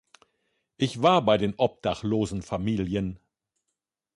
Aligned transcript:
Ich 0.77 1.03
war 1.03 1.21
bei 1.23 1.37
den 1.37 1.53
obdachlosen 1.59 2.41
Familien. 2.41 3.19